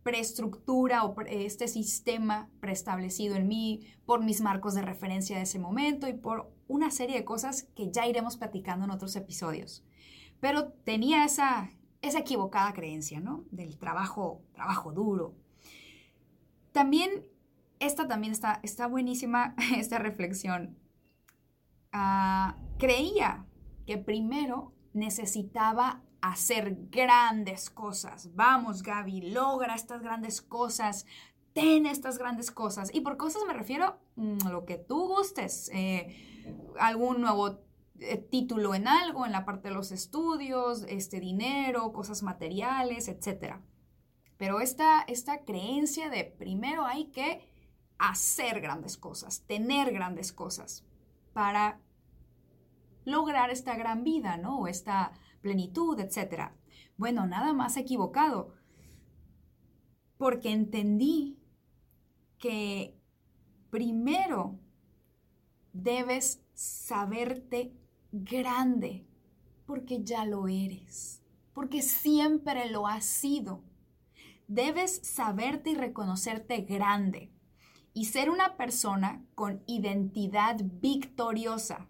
preestructura 0.03 1.03
o 1.03 1.19
este 1.21 1.67
sistema 1.67 2.49
preestablecido 2.59 3.35
en 3.35 3.47
mí, 3.47 3.87
por 4.05 4.23
mis 4.23 4.39
marcos 4.39 4.75
de 4.75 4.83
referencia 4.83 5.37
de 5.37 5.43
ese 5.43 5.57
momento 5.57 6.07
y 6.07 6.13
por 6.13 6.51
una 6.67 6.91
serie 6.91 7.17
de 7.17 7.25
cosas 7.25 7.63
que 7.75 7.91
ya 7.91 8.07
iremos 8.07 8.37
platicando 8.37 8.85
en 8.85 8.91
otros 8.91 9.15
episodios. 9.15 9.83
Pero 10.39 10.67
tenía 10.83 11.25
esa, 11.25 11.71
esa 12.03 12.19
equivocada 12.19 12.71
creencia, 12.73 13.19
¿no? 13.19 13.45
Del 13.49 13.79
trabajo, 13.79 14.43
trabajo 14.53 14.91
duro. 14.91 15.33
También, 16.75 17.25
esta 17.79 18.05
también 18.05 18.33
está, 18.33 18.59
está 18.61 18.87
buenísima, 18.87 19.55
esta 19.77 19.97
reflexión. 19.97 20.77
Ah, 21.93 22.57
creía 22.77 23.45
que 23.87 23.97
primero 23.97 24.73
necesitaba 24.91 26.01
hacer 26.19 26.75
grandes 26.91 27.69
cosas. 27.69 28.35
Vamos, 28.35 28.83
Gaby, 28.83 29.31
logra 29.31 29.73
estas 29.73 30.01
grandes 30.01 30.41
cosas, 30.41 31.05
ten 31.53 31.85
estas 31.85 32.17
grandes 32.17 32.51
cosas. 32.51 32.93
Y 32.93 32.99
por 32.99 33.15
cosas 33.15 33.43
me 33.47 33.53
refiero 33.53 33.85
a 33.85 33.97
mm, 34.17 34.49
lo 34.51 34.65
que 34.65 34.77
tú 34.77 35.07
gustes, 35.07 35.71
eh, 35.73 36.43
algún 36.77 37.21
nuevo 37.21 37.61
eh, 38.01 38.17
título 38.17 38.75
en 38.75 38.89
algo, 38.89 39.25
en 39.25 39.31
la 39.31 39.45
parte 39.45 39.69
de 39.69 39.75
los 39.75 39.93
estudios, 39.93 40.83
este 40.89 41.21
dinero, 41.21 41.93
cosas 41.93 42.21
materiales, 42.21 43.07
etc. 43.07 43.61
Pero 44.37 44.59
esta, 44.59 45.01
esta 45.07 45.45
creencia 45.45 46.09
de 46.09 46.25
primero 46.25 46.85
hay 46.85 47.05
que 47.05 47.49
hacer 47.97 48.61
grandes 48.61 48.97
cosas, 48.97 49.43
tener 49.47 49.93
grandes 49.93 50.33
cosas 50.33 50.83
para 51.33 51.79
lograr 53.05 53.49
esta 53.49 53.75
gran 53.75 54.03
vida, 54.03 54.37
¿no? 54.37 54.67
Esta 54.67 55.13
plenitud, 55.41 55.99
etc. 55.99 56.51
Bueno, 56.97 57.25
nada 57.27 57.53
más 57.53 57.77
equivocado, 57.77 58.53
porque 60.17 60.51
entendí 60.51 61.37
que 62.39 62.97
primero 63.69 64.59
debes 65.73 66.41
saberte 66.53 67.73
grande, 68.11 69.05
porque 69.65 70.03
ya 70.03 70.25
lo 70.25 70.47
eres, 70.47 71.21
porque 71.53 71.81
siempre 71.81 72.69
lo 72.69 72.87
has 72.87 73.05
sido. 73.05 73.63
Debes 74.47 75.01
saberte 75.03 75.71
y 75.71 75.75
reconocerte 75.75 76.61
grande 76.61 77.31
y 77.93 78.05
ser 78.05 78.29
una 78.29 78.57
persona 78.57 79.25
con 79.33 79.63
identidad 79.65 80.57
victoriosa 80.61 81.87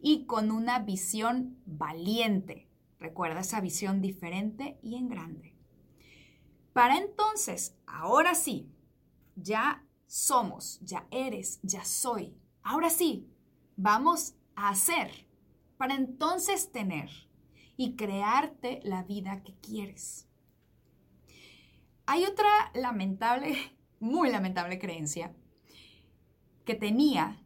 y 0.00 0.26
con 0.26 0.50
una 0.50 0.80
visión 0.80 1.58
valiente. 1.64 2.68
Recuerda 2.98 3.40
esa 3.40 3.60
visión 3.60 4.02
diferente 4.02 4.78
y 4.82 4.96
en 4.96 5.08
grande. 5.08 5.54
Para 6.72 6.98
entonces, 6.98 7.76
ahora 7.86 8.34
sí, 8.34 8.68
ya 9.36 9.82
somos, 10.06 10.80
ya 10.82 11.06
eres, 11.10 11.60
ya 11.62 11.84
soy. 11.84 12.36
Ahora 12.62 12.90
sí, 12.90 13.28
vamos 13.76 14.34
a 14.54 14.70
hacer 14.70 15.10
para 15.78 15.94
entonces 15.94 16.72
tener 16.72 17.10
y 17.76 17.96
crearte 17.96 18.80
la 18.82 19.02
vida 19.02 19.42
que 19.42 19.54
quieres. 19.54 20.28
Hay 22.06 22.24
otra 22.24 22.48
lamentable, 22.74 23.56
muy 24.00 24.30
lamentable 24.30 24.78
creencia 24.78 25.32
que 26.64 26.74
tenía, 26.74 27.38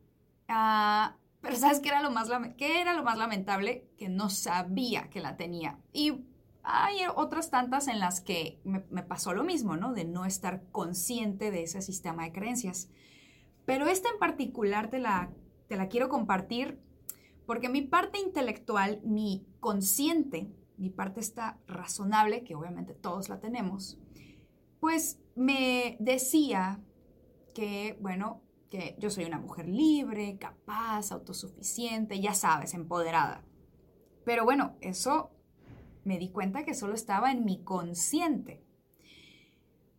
uh, 0.48 1.14
pero 1.40 1.56
¿sabes 1.56 1.80
qué 1.80 1.88
era, 1.88 2.02
lo 2.02 2.10
más, 2.10 2.28
era 2.58 2.94
lo 2.94 3.02
más 3.02 3.16
lamentable? 3.16 3.88
Que 3.96 4.08
no 4.08 4.28
sabía 4.28 5.08
que 5.08 5.20
la 5.20 5.36
tenía. 5.36 5.78
Y 5.92 6.24
hay 6.62 6.98
otras 7.14 7.50
tantas 7.50 7.88
en 7.88 7.98
las 7.98 8.20
que 8.20 8.60
me, 8.64 9.02
pasó 9.02 9.32
lo 9.32 9.42
mismo, 9.42 9.76
¿no? 9.76 9.92
De 9.92 10.04
no 10.04 10.26
estar 10.26 10.62
consciente 10.70 11.50
de 11.50 11.62
ese 11.62 11.80
sistema 11.80 12.24
de 12.24 12.32
creencias. 12.32 12.90
Pero 13.64 13.86
esta 13.86 14.10
en 14.10 14.18
particular 14.18 14.90
te 14.90 14.98
la, 14.98 15.30
te 15.68 15.76
la 15.76 15.88
quiero 15.88 16.08
compartir 16.08 16.78
porque 17.46 17.68
mi 17.68 17.82
parte 17.82 18.18
intelectual, 18.18 19.00
mi 19.02 19.46
consciente, 19.60 20.52
mi 20.76 20.90
parte 20.90 21.20
está 21.20 21.58
razonable, 21.66 22.44
que 22.44 22.54
obviamente 22.54 22.94
todos 22.94 23.28
la 23.28 23.40
tenemos, 23.40 23.98
pues 24.80 25.20
me 25.36 25.96
decía 26.00 26.82
que, 27.54 27.96
bueno, 28.00 28.42
que 28.70 28.96
yo 28.98 29.10
soy 29.10 29.24
una 29.24 29.38
mujer 29.38 29.68
libre, 29.68 30.38
capaz, 30.38 31.12
autosuficiente, 31.12 32.20
ya 32.20 32.34
sabes, 32.34 32.74
empoderada. 32.74 33.44
Pero 34.24 34.44
bueno, 34.44 34.76
eso 34.80 35.30
me 36.04 36.18
di 36.18 36.30
cuenta 36.30 36.64
que 36.64 36.74
solo 36.74 36.94
estaba 36.94 37.30
en 37.32 37.44
mi 37.44 37.62
consciente. 37.62 38.64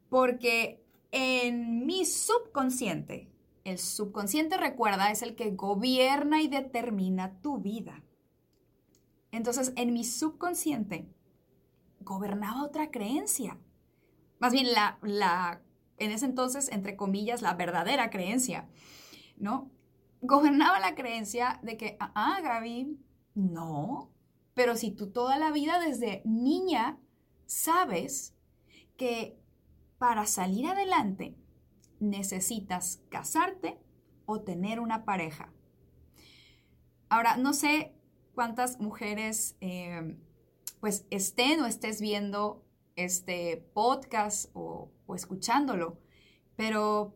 Porque 0.09 0.83
en 1.11 1.85
mi 1.85 2.05
subconsciente, 2.05 3.29
el 3.63 3.77
subconsciente 3.77 4.57
recuerda 4.57 5.11
es 5.11 5.21
el 5.21 5.35
que 5.35 5.51
gobierna 5.51 6.41
y 6.41 6.47
determina 6.47 7.39
tu 7.41 7.59
vida. 7.59 8.03
Entonces, 9.31 9.73
en 9.75 9.93
mi 9.93 10.03
subconsciente 10.03 11.07
gobernaba 11.99 12.63
otra 12.63 12.91
creencia. 12.91 13.57
Más 14.41 14.53
bien, 14.53 14.73
la, 14.73 14.97
la, 15.03 15.61
en 15.97 16.11
ese 16.11 16.25
entonces, 16.25 16.67
entre 16.71 16.95
comillas, 16.95 17.43
la 17.43 17.53
verdadera 17.53 18.09
creencia, 18.09 18.67
¿no? 19.37 19.69
Gobernaba 20.19 20.79
la 20.79 20.95
creencia 20.95 21.59
de 21.61 21.77
que, 21.77 21.95
ah, 21.99 22.39
Gaby, 22.41 22.97
no, 23.35 24.11
pero 24.55 24.75
si 24.75 24.89
tú 24.89 25.11
toda 25.11 25.37
la 25.37 25.51
vida 25.51 25.79
desde 25.79 26.23
niña 26.25 26.97
sabes 27.45 28.35
que 28.97 29.37
para 29.99 30.25
salir 30.25 30.65
adelante 30.65 31.37
necesitas 31.99 33.03
casarte 33.09 33.79
o 34.25 34.41
tener 34.41 34.79
una 34.79 35.05
pareja. 35.05 35.53
Ahora, 37.09 37.37
no 37.37 37.53
sé 37.53 37.93
cuántas 38.33 38.79
mujeres 38.79 39.55
eh, 39.61 40.17
pues 40.79 41.05
estén 41.11 41.61
o 41.61 41.67
estés 41.67 42.01
viendo 42.01 42.65
este 42.95 43.69
podcast 43.73 44.49
o, 44.53 44.91
o 45.05 45.15
escuchándolo, 45.15 45.99
pero 46.55 47.15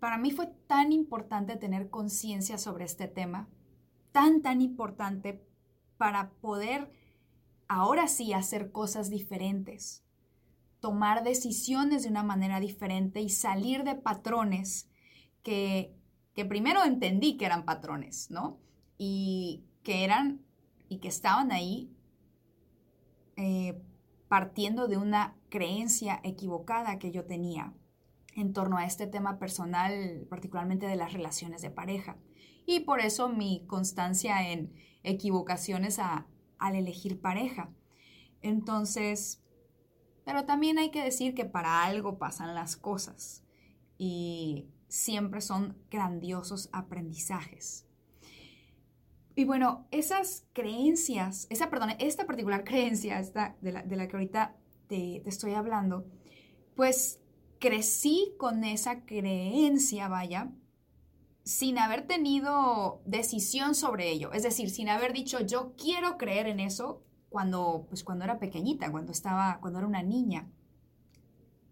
para 0.00 0.18
mí 0.18 0.30
fue 0.30 0.46
tan 0.66 0.92
importante 0.92 1.56
tener 1.56 1.90
conciencia 1.90 2.58
sobre 2.58 2.84
este 2.84 3.06
tema, 3.06 3.48
tan, 4.12 4.42
tan 4.42 4.60
importante 4.60 5.44
para 5.98 6.30
poder 6.40 6.90
ahora 7.68 8.08
sí 8.08 8.32
hacer 8.32 8.72
cosas 8.72 9.10
diferentes, 9.10 10.02
tomar 10.80 11.22
decisiones 11.22 12.02
de 12.02 12.08
una 12.08 12.22
manera 12.22 12.58
diferente 12.58 13.20
y 13.20 13.28
salir 13.28 13.84
de 13.84 13.94
patrones 13.94 14.88
que, 15.42 15.94
primero 16.48 16.82
entendí 16.84 17.36
que 17.36 17.44
eran 17.44 17.66
patrones, 17.66 18.30
¿no? 18.30 18.58
Y 18.96 19.66
que 19.82 20.04
eran 20.04 20.40
y 20.88 20.98
que 20.98 21.08
estaban 21.08 21.52
ahí 21.52 21.94
eh, 23.36 23.80
partiendo 24.30 24.86
de 24.86 24.96
una 24.96 25.34
creencia 25.48 26.20
equivocada 26.22 27.00
que 27.00 27.10
yo 27.10 27.24
tenía 27.24 27.74
en 28.36 28.52
torno 28.52 28.76
a 28.76 28.84
este 28.84 29.08
tema 29.08 29.40
personal, 29.40 30.24
particularmente 30.30 30.86
de 30.86 30.94
las 30.94 31.12
relaciones 31.12 31.62
de 31.62 31.70
pareja. 31.72 32.16
Y 32.64 32.78
por 32.78 33.00
eso 33.00 33.28
mi 33.28 33.66
constancia 33.66 34.52
en 34.52 34.72
equivocaciones 35.02 35.98
al 35.98 36.76
elegir 36.76 37.20
pareja. 37.20 37.72
Entonces, 38.40 39.42
pero 40.24 40.44
también 40.44 40.78
hay 40.78 40.92
que 40.92 41.02
decir 41.02 41.34
que 41.34 41.44
para 41.44 41.82
algo 41.82 42.16
pasan 42.18 42.54
las 42.54 42.76
cosas 42.76 43.42
y 43.98 44.68
siempre 44.86 45.40
son 45.40 45.76
grandiosos 45.90 46.70
aprendizajes. 46.72 47.89
Y 49.34 49.44
bueno, 49.44 49.86
esas 49.90 50.46
creencias, 50.52 51.46
esa, 51.50 51.70
perdón, 51.70 51.90
esta 51.98 52.26
particular 52.26 52.64
creencia 52.64 53.20
esta 53.20 53.56
de, 53.60 53.72
la, 53.72 54.08
que 54.08 54.16
ahorita 54.16 54.56
te, 54.88 55.20
te 55.22 55.28
estoy 55.28 55.54
hablando, 55.54 56.06
pues 56.74 57.20
crecí 57.58 58.34
con 58.38 58.64
esa 58.64 59.04
creencia, 59.04 60.08
vaya, 60.08 60.50
sin 61.44 61.78
haber 61.78 62.06
tenido 62.06 63.02
decisión 63.06 63.74
sobre 63.74 64.10
ello, 64.10 64.32
es 64.32 64.42
decir, 64.42 64.70
sin 64.70 64.88
haber 64.88 65.12
dicho 65.12 65.40
yo 65.40 65.74
quiero 65.76 66.16
creer 66.18 66.46
en 66.46 66.60
eso 66.60 67.02
cuando, 67.30 67.86
pues 67.88 68.04
cuando 68.04 68.24
era 68.24 68.38
pequeñita, 68.38 68.90
cuando 68.90 69.12
estaba, 69.12 69.58
cuando 69.60 69.78
era 69.78 69.88
una 69.88 70.02
niña. 70.02 70.50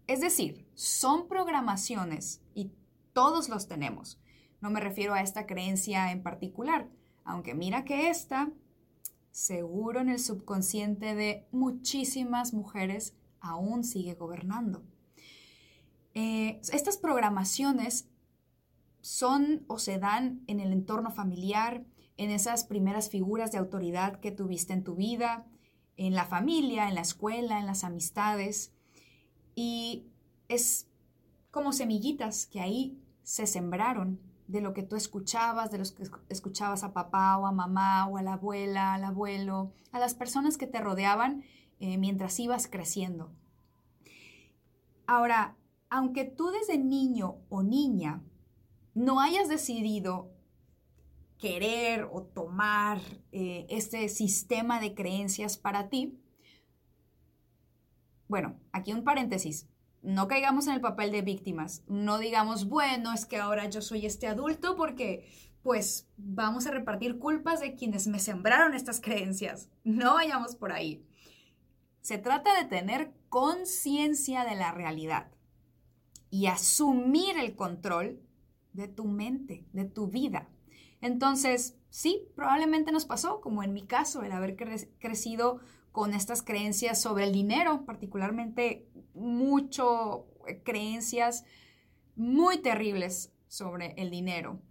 Es 0.07 0.21
decir, 0.21 0.67
son 0.73 1.27
programaciones 1.27 2.41
y 2.55 2.71
todos 3.13 3.49
los 3.49 3.67
tenemos. 3.67 4.19
No 4.61 4.71
me 4.71 4.79
refiero 4.79 5.13
a 5.13 5.21
esta 5.21 5.45
creencia 5.45 6.11
en 6.11 6.23
particular, 6.23 6.89
aunque 7.29 7.53
mira 7.53 7.85
que 7.85 8.09
esta, 8.09 8.51
seguro 9.29 10.01
en 10.01 10.09
el 10.09 10.19
subconsciente 10.19 11.13
de 11.13 11.47
muchísimas 11.51 12.55
mujeres, 12.55 13.13
aún 13.39 13.83
sigue 13.83 14.15
gobernando. 14.15 14.81
Eh, 16.15 16.59
estas 16.73 16.97
programaciones 16.97 18.09
son 19.01 19.63
o 19.67 19.77
se 19.77 19.99
dan 19.99 20.41
en 20.47 20.59
el 20.59 20.73
entorno 20.73 21.11
familiar, 21.11 21.85
en 22.17 22.31
esas 22.31 22.63
primeras 22.63 23.11
figuras 23.11 23.51
de 23.51 23.59
autoridad 23.59 24.19
que 24.19 24.31
tuviste 24.31 24.73
en 24.73 24.83
tu 24.83 24.95
vida, 24.95 25.45
en 25.97 26.15
la 26.15 26.25
familia, 26.25 26.89
en 26.89 26.95
la 26.95 27.01
escuela, 27.01 27.59
en 27.59 27.67
las 27.67 27.83
amistades. 27.83 28.73
Y 29.53 30.07
es 30.47 30.87
como 31.51 31.73
semillitas 31.73 32.47
que 32.47 32.59
ahí 32.59 32.97
se 33.21 33.45
sembraron 33.45 34.19
de 34.49 34.61
lo 34.61 34.73
que 34.73 34.81
tú 34.81 34.95
escuchabas, 34.95 35.69
de 35.69 35.77
los 35.77 35.91
que 35.91 36.03
escuchabas 36.27 36.83
a 36.83 36.91
papá 36.91 37.37
o 37.37 37.45
a 37.45 37.51
mamá 37.51 38.07
o 38.07 38.17
a 38.17 38.23
la 38.23 38.33
abuela, 38.33 38.95
al 38.95 39.03
abuelo, 39.03 39.71
a 39.91 39.99
las 39.99 40.15
personas 40.15 40.57
que 40.57 40.65
te 40.65 40.81
rodeaban 40.81 41.43
eh, 41.79 41.99
mientras 41.99 42.39
ibas 42.39 42.67
creciendo. 42.67 43.31
Ahora, 45.05 45.55
aunque 45.91 46.25
tú 46.25 46.49
desde 46.49 46.79
niño 46.79 47.37
o 47.49 47.61
niña 47.61 48.23
no 48.95 49.21
hayas 49.21 49.49
decidido 49.49 50.31
querer 51.37 52.09
o 52.11 52.23
tomar 52.23 52.99
eh, 53.31 53.67
este 53.69 54.09
sistema 54.09 54.79
de 54.79 54.95
creencias 54.95 55.59
para 55.59 55.89
ti, 55.89 56.19
bueno, 58.27 58.59
aquí 58.71 58.93
un 58.93 59.03
paréntesis, 59.03 59.67
no 60.01 60.27
caigamos 60.27 60.67
en 60.67 60.73
el 60.73 60.81
papel 60.81 61.11
de 61.11 61.21
víctimas, 61.21 61.83
no 61.87 62.17
digamos, 62.17 62.67
bueno, 62.67 63.13
es 63.13 63.25
que 63.25 63.37
ahora 63.37 63.69
yo 63.69 63.81
soy 63.81 64.05
este 64.05 64.27
adulto 64.27 64.75
porque 64.75 65.27
pues 65.61 66.07
vamos 66.17 66.67
a 66.67 66.71
repartir 66.71 67.19
culpas 67.19 67.59
de 67.59 67.75
quienes 67.75 68.07
me 68.07 68.19
sembraron 68.19 68.73
estas 68.73 69.01
creencias, 69.01 69.69
no 69.83 70.13
vayamos 70.13 70.55
por 70.55 70.71
ahí. 70.71 71.05
Se 72.01 72.17
trata 72.17 72.57
de 72.57 72.67
tener 72.67 73.13
conciencia 73.27 74.45
de 74.45 74.55
la 74.55 74.71
realidad 74.71 75.31
y 76.29 76.47
asumir 76.47 77.37
el 77.37 77.55
control 77.55 78.21
de 78.73 78.87
tu 78.87 79.05
mente, 79.05 79.65
de 79.73 79.85
tu 79.85 80.07
vida. 80.07 80.49
Entonces, 81.01 81.77
sí, 81.89 82.27
probablemente 82.35 82.91
nos 82.91 83.05
pasó, 83.05 83.41
como 83.41 83.63
en 83.63 83.73
mi 83.73 83.85
caso, 83.85 84.23
el 84.23 84.31
haber 84.31 84.55
crecido 84.55 85.59
con 85.99 86.13
estas 86.13 86.41
creencias 86.41 87.01
sobre 87.01 87.25
el 87.25 87.33
dinero, 87.33 87.85
particularmente 87.85 88.87
mucho 89.13 90.27
eh, 90.47 90.63
creencias 90.63 91.43
muy 92.15 92.59
terribles 92.59 93.33
sobre 93.49 93.95
el 93.97 94.09
dinero, 94.09 94.61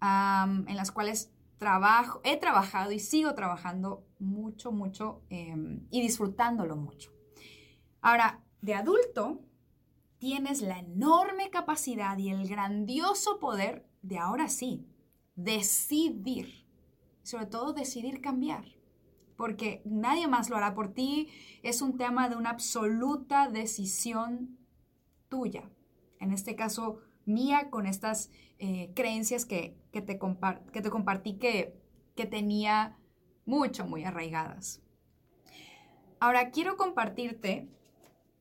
en 0.00 0.76
las 0.76 0.90
cuales 0.90 1.34
trabajo, 1.58 2.22
he 2.24 2.38
trabajado 2.38 2.92
y 2.92 2.98
sigo 2.98 3.34
trabajando 3.34 4.06
mucho, 4.18 4.72
mucho 4.72 5.20
em, 5.28 5.86
y 5.90 6.00
disfrutándolo 6.00 6.76
mucho. 6.76 7.12
Ahora, 8.00 8.42
de 8.62 8.72
adulto, 8.72 9.42
tienes 10.16 10.62
la 10.62 10.78
enorme 10.78 11.50
capacidad 11.50 12.16
y 12.16 12.30
el 12.30 12.48
grandioso 12.48 13.38
poder 13.38 13.86
de 14.00 14.16
ahora 14.16 14.48
sí, 14.48 14.86
decidir. 15.34 16.64
Sobre 17.22 17.44
todo 17.44 17.74
decidir 17.74 18.22
cambiar. 18.22 18.79
Porque 19.40 19.80
nadie 19.86 20.28
más 20.28 20.50
lo 20.50 20.56
hará 20.58 20.74
por 20.74 20.92
ti. 20.92 21.30
Es 21.62 21.80
un 21.80 21.96
tema 21.96 22.28
de 22.28 22.36
una 22.36 22.50
absoluta 22.50 23.48
decisión 23.48 24.58
tuya. 25.30 25.70
En 26.18 26.30
este 26.30 26.56
caso, 26.56 26.98
mía 27.24 27.70
con 27.70 27.86
estas 27.86 28.30
eh, 28.58 28.92
creencias 28.94 29.46
que, 29.46 29.78
te 29.92 30.02
te 30.02 30.18
compartí 30.90 31.38
que, 31.38 31.80
que 32.14 32.26
tenía 32.26 32.98
mucho, 33.46 33.86
muy 33.86 34.04
arraigadas. 34.04 34.82
Ahora 36.18 36.50
quiero 36.50 36.76
compartirte 36.76 37.66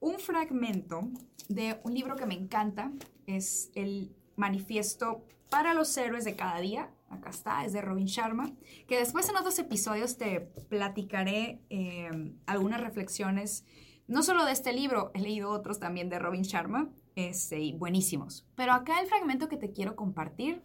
un 0.01 0.19
fragmento 0.19 1.07
de 1.47 1.79
un 1.85 1.93
libro 1.93 2.17
que 2.17 2.25
me 2.25 2.33
encanta, 2.33 2.91
es 3.25 3.71
el 3.73 4.13
Manifiesto 4.35 5.23
para 5.49 5.73
los 5.73 5.95
Héroes 5.95 6.25
de 6.25 6.35
Cada 6.35 6.59
Día, 6.59 6.91
acá 7.09 7.29
está, 7.29 7.65
es 7.65 7.73
de 7.73 7.81
Robin 7.81 8.05
Sharma, 8.05 8.51
que 8.87 8.97
después 8.97 9.27
en 9.29 9.37
otros 9.37 9.57
episodios 9.59 10.17
te 10.17 10.41
platicaré 10.69 11.61
eh, 11.69 12.09
algunas 12.45 12.81
reflexiones, 12.81 13.65
no 14.07 14.23
solo 14.23 14.45
de 14.45 14.51
este 14.51 14.73
libro, 14.73 15.11
he 15.13 15.21
leído 15.21 15.51
otros 15.51 15.79
también 15.79 16.09
de 16.09 16.19
Robin 16.19 16.43
Sharma, 16.43 16.89
este, 17.15 17.73
buenísimos. 17.77 18.47
Pero 18.55 18.73
acá 18.73 18.99
el 19.01 19.07
fragmento 19.07 19.49
que 19.49 19.57
te 19.57 19.71
quiero 19.71 19.95
compartir 19.95 20.63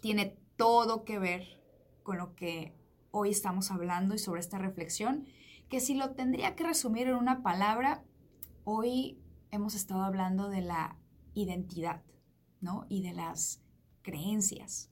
tiene 0.00 0.36
todo 0.56 1.04
que 1.04 1.18
ver 1.18 1.46
con 2.02 2.18
lo 2.18 2.34
que 2.34 2.74
hoy 3.10 3.30
estamos 3.30 3.70
hablando 3.70 4.14
y 4.14 4.18
sobre 4.18 4.40
esta 4.40 4.58
reflexión, 4.58 5.26
que 5.68 5.80
si 5.80 5.94
lo 5.94 6.10
tendría 6.14 6.56
que 6.56 6.64
resumir 6.64 7.08
en 7.08 7.14
una 7.14 7.42
palabra, 7.42 8.04
hoy 8.64 9.18
hemos 9.50 9.74
estado 9.74 10.02
hablando 10.02 10.48
de 10.48 10.62
la 10.62 10.96
identidad, 11.34 12.02
¿no? 12.60 12.86
Y 12.88 13.02
de 13.02 13.12
las 13.12 13.62
creencias. 14.02 14.90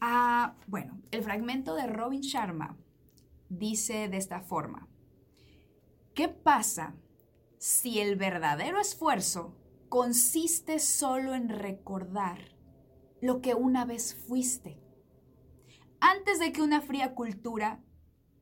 Ah, 0.00 0.56
bueno, 0.66 1.00
el 1.10 1.22
fragmento 1.22 1.74
de 1.74 1.86
Robin 1.86 2.20
Sharma 2.20 2.76
dice 3.48 4.08
de 4.08 4.18
esta 4.18 4.40
forma, 4.40 4.88
¿qué 6.14 6.28
pasa 6.28 6.94
si 7.58 8.00
el 8.00 8.16
verdadero 8.16 8.78
esfuerzo 8.78 9.56
consiste 9.88 10.78
solo 10.78 11.34
en 11.34 11.48
recordar 11.48 12.56
lo 13.20 13.40
que 13.40 13.54
una 13.54 13.84
vez 13.84 14.14
fuiste? 14.14 14.82
Antes 16.00 16.38
de 16.38 16.52
que 16.52 16.60
una 16.60 16.82
fría 16.82 17.14
cultura 17.14 17.82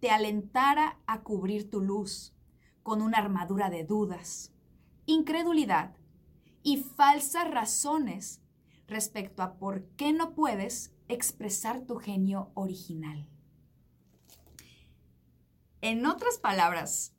te 0.01 0.11
alentara 0.11 0.99
a 1.07 1.23
cubrir 1.23 1.71
tu 1.71 1.81
luz 1.81 2.35
con 2.83 3.01
una 3.01 3.19
armadura 3.19 3.71
de 3.71 3.85
dudas, 3.85 4.53
incredulidad 5.07 5.97
y 6.63 6.79
falsas 6.79 7.49
razones 7.51 8.43
respecto 8.87 9.43
a 9.43 9.57
por 9.57 9.85
qué 9.97 10.13
no 10.13 10.35
puedes 10.35 10.94
expresar 11.09 11.83
tu 11.83 11.97
genio 11.97 12.51
original. 12.55 13.29
En 15.81 16.07
otras 16.07 16.39
palabras, 16.39 17.15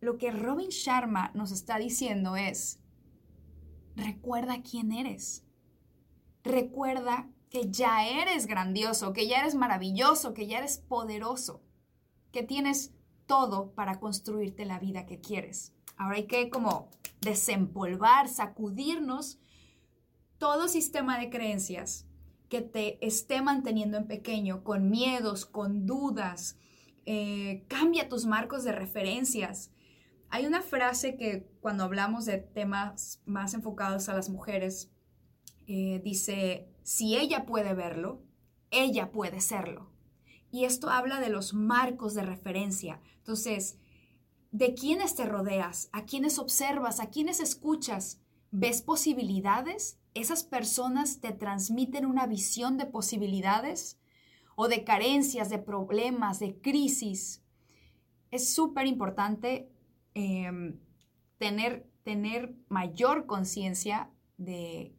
lo 0.00 0.18
que 0.18 0.30
Robin 0.30 0.68
Sharma 0.68 1.32
nos 1.34 1.50
está 1.50 1.78
diciendo 1.78 2.36
es, 2.36 2.78
recuerda 3.96 4.62
quién 4.62 4.92
eres. 4.92 5.44
Recuerda 6.44 7.28
que 7.50 7.70
ya 7.70 8.06
eres 8.06 8.46
grandioso, 8.46 9.12
que 9.12 9.26
ya 9.26 9.40
eres 9.40 9.54
maravilloso, 9.54 10.34
que 10.34 10.46
ya 10.46 10.58
eres 10.58 10.78
poderoso, 10.78 11.64
que 12.30 12.44
tienes 12.44 12.92
todo 13.26 13.72
para 13.74 13.98
construirte 13.98 14.64
la 14.64 14.78
vida 14.78 15.06
que 15.06 15.20
quieres. 15.20 15.72
Ahora 15.96 16.16
hay 16.16 16.26
que 16.26 16.50
como 16.50 16.90
desempolvar, 17.20 18.28
sacudirnos 18.28 19.38
todo 20.38 20.68
sistema 20.68 21.18
de 21.18 21.30
creencias 21.30 22.06
que 22.48 22.62
te 22.62 23.04
esté 23.04 23.42
manteniendo 23.42 23.96
en 23.98 24.06
pequeño, 24.06 24.62
con 24.62 24.90
miedos, 24.90 25.46
con 25.46 25.86
dudas. 25.86 26.58
Eh, 27.04 27.64
cambia 27.68 28.08
tus 28.08 28.26
marcos 28.26 28.64
de 28.64 28.72
referencias. 28.72 29.70
Hay 30.28 30.46
una 30.46 30.62
frase 30.62 31.16
que 31.16 31.48
cuando 31.60 31.84
hablamos 31.84 32.24
de 32.24 32.38
temas 32.38 33.22
más 33.26 33.54
enfocados 33.54 34.08
a 34.08 34.14
las 34.14 34.28
mujeres, 34.28 34.90
eh, 35.66 36.00
dice, 36.04 36.68
si 36.82 37.16
ella 37.16 37.46
puede 37.46 37.74
verlo, 37.74 38.22
ella 38.70 39.10
puede 39.10 39.40
serlo. 39.40 39.90
Y 40.50 40.64
esto 40.64 40.90
habla 40.90 41.20
de 41.20 41.28
los 41.28 41.54
marcos 41.54 42.14
de 42.14 42.22
referencia. 42.22 43.00
Entonces, 43.18 43.78
¿de 44.52 44.74
quiénes 44.74 45.14
te 45.14 45.26
rodeas? 45.26 45.88
¿A 45.92 46.04
quiénes 46.04 46.38
observas? 46.38 47.00
¿A 47.00 47.10
quiénes 47.10 47.40
escuchas? 47.40 48.20
¿Ves 48.58 48.80
posibilidades? 48.80 49.98
¿Esas 50.14 50.42
personas 50.42 51.20
te 51.20 51.32
transmiten 51.32 52.06
una 52.06 52.26
visión 52.26 52.78
de 52.78 52.86
posibilidades 52.86 54.00
o 54.54 54.66
de 54.66 54.82
carencias, 54.82 55.50
de 55.50 55.58
problemas, 55.58 56.38
de 56.38 56.58
crisis? 56.58 57.44
Es 58.30 58.54
súper 58.54 58.86
importante 58.86 59.68
em, 60.14 60.80
tener, 61.36 61.86
tener 62.02 62.56
mayor 62.70 63.26
conciencia 63.26 64.10
de, 64.38 64.96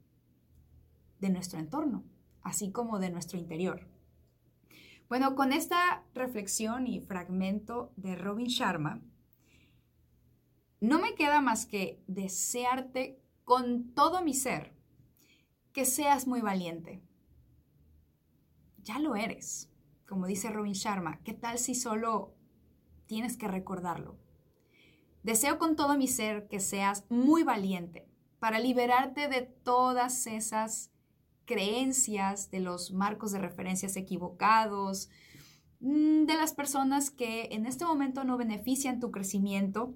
de 1.20 1.30
nuestro 1.32 1.58
entorno, 1.58 2.04
así 2.44 2.72
como 2.72 3.00
de 3.00 3.10
nuestro 3.10 3.40
interior. 3.40 3.88
Bueno, 5.10 5.34
con 5.34 5.52
esta 5.52 6.04
reflexión 6.14 6.86
y 6.86 7.02
fragmento 7.02 7.92
de 7.96 8.16
Robin 8.18 8.50
Sharma, 8.50 9.02
no 10.80 11.00
me 11.00 11.16
queda 11.16 11.42
más 11.42 11.66
que 11.66 12.00
desearte 12.06 13.20
con 13.48 13.94
todo 13.94 14.22
mi 14.22 14.34
ser 14.34 14.74
que 15.72 15.86
seas 15.86 16.28
muy 16.28 16.42
valiente. 16.42 17.02
Ya 18.84 19.00
lo 19.00 19.16
eres, 19.16 19.72
como 20.06 20.28
dice 20.28 20.50
Robin 20.50 20.74
Sharma. 20.74 21.22
¿Qué 21.24 21.32
tal 21.32 21.58
si 21.58 21.74
solo 21.74 22.36
tienes 23.06 23.38
que 23.38 23.48
recordarlo? 23.48 24.18
Deseo 25.24 25.60
con 25.60 25.78
todo 25.78 25.98
mi 25.98 26.10
ser 26.10 26.50
que 26.50 26.60
seas 26.60 27.06
muy 27.08 27.44
valiente 27.44 28.10
para 28.40 28.60
liberarte 28.60 29.30
de 29.30 29.44
todas 29.44 30.28
esas 30.28 30.92
creencias, 31.46 32.52
de 32.52 32.60
los 32.60 32.92
marcos 32.92 33.32
de 33.32 33.40
referencias 33.40 33.96
equivocados, 33.96 35.10
mm, 35.80 36.26
de 36.26 36.34
las 36.34 36.52
personas 36.52 37.12
que 37.12 37.48
en 37.54 37.66
este 37.66 37.86
momento 37.86 38.26
no 38.26 38.36
benefician 38.36 39.00
tu 39.00 39.10
crecimiento. 39.10 39.96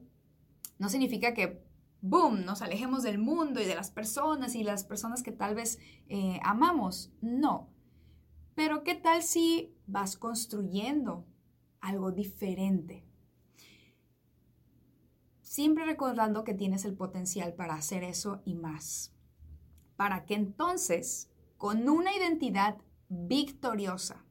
No 0.79 0.87
significa 0.87 1.33
que, 1.33 1.69
boom, 2.01 2.45
nos 2.45 2.61
alejemos 2.61 3.03
del 3.03 3.19
mundo 3.19 3.61
y 3.61 3.65
de 3.65 3.75
las 3.75 3.91
personas 3.91 4.55
y 4.55 4.63
las 4.63 4.83
personas 4.83 5.23
que 5.23 5.31
tal 5.31 5.55
vez 5.55 5.79
eh, 6.09 6.39
amamos. 6.43 7.11
No. 7.21 7.69
Pero 8.55 8.83
¿qué 8.83 8.95
tal 8.95 9.23
si 9.23 9.73
vas 9.87 10.17
construyendo 10.17 11.25
algo 11.79 12.11
diferente? 12.11 13.05
Siempre 15.41 15.85
recordando 15.85 16.43
que 16.43 16.53
tienes 16.53 16.85
el 16.85 16.95
potencial 16.95 17.53
para 17.53 17.75
hacer 17.75 18.03
eso 18.03 18.41
y 18.45 18.55
más. 18.55 19.13
Para 19.95 20.25
que 20.25 20.35
entonces 20.35 21.29
con 21.57 21.87
una 21.89 22.15
identidad 22.15 22.77
victoriosa 23.09 24.25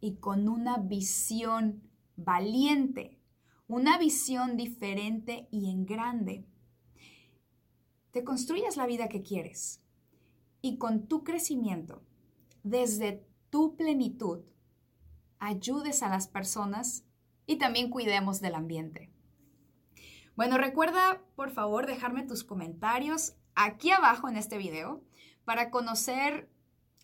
y 0.00 0.16
con 0.16 0.48
una 0.48 0.78
visión 0.78 1.82
valiente, 2.16 3.18
una 3.66 3.98
visión 3.98 4.56
diferente 4.56 5.48
y 5.50 5.70
en 5.70 5.86
grande, 5.86 6.46
te 8.18 8.24
construyas 8.24 8.76
la 8.76 8.86
vida 8.86 9.08
que 9.08 9.22
quieres 9.22 9.80
y 10.60 10.76
con 10.76 11.06
tu 11.06 11.22
crecimiento, 11.22 12.02
desde 12.64 13.24
tu 13.48 13.76
plenitud, 13.76 14.40
ayudes 15.38 16.02
a 16.02 16.08
las 16.08 16.26
personas 16.26 17.04
y 17.46 17.58
también 17.58 17.90
cuidemos 17.90 18.40
del 18.40 18.56
ambiente. 18.56 19.12
Bueno, 20.34 20.58
recuerda 20.58 21.22
por 21.36 21.50
favor 21.52 21.86
dejarme 21.86 22.24
tus 22.24 22.42
comentarios 22.42 23.36
aquí 23.54 23.92
abajo 23.92 24.28
en 24.28 24.36
este 24.36 24.58
video 24.58 25.00
para 25.44 25.70
conocer 25.70 26.50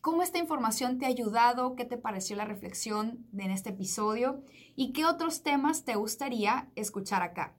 cómo 0.01 0.25
esta 0.25 0.39
información 0.39 0.99
te 0.99 1.07
ha 1.07 1.11
ayudado, 1.11 1.77
qué 1.77 1.85
te 1.85 1.97
pareció 1.97 2.35
la 2.35 2.45
reflexión 2.45 3.25
en 3.39 3.53
este 3.53 3.71
episodio 3.71 4.43
y 4.75 4.93
qué 4.93 5.05
otros 5.05 5.45
temas 5.45 5.85
te 5.85 5.95
gustaría 5.95 6.73
escuchar 6.75 7.23
acá. 7.23 7.55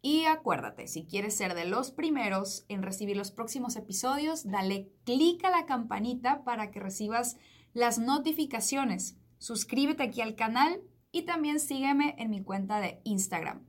Y 0.00 0.26
acuérdate, 0.26 0.86
si 0.86 1.06
quieres 1.06 1.36
ser 1.36 1.54
de 1.54 1.64
los 1.64 1.90
primeros 1.90 2.64
en 2.68 2.82
recibir 2.82 3.16
los 3.16 3.32
próximos 3.32 3.74
episodios, 3.76 4.48
dale 4.48 4.92
clic 5.04 5.44
a 5.44 5.50
la 5.50 5.66
campanita 5.66 6.44
para 6.44 6.70
que 6.70 6.80
recibas 6.80 7.36
las 7.72 7.98
notificaciones. 7.98 9.16
Suscríbete 9.38 10.04
aquí 10.04 10.20
al 10.20 10.36
canal 10.36 10.80
y 11.10 11.22
también 11.22 11.58
sígueme 11.58 12.14
en 12.18 12.30
mi 12.30 12.42
cuenta 12.42 12.80
de 12.80 13.00
Instagram. 13.04 13.66